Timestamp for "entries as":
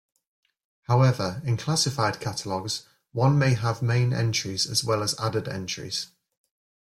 4.13-4.83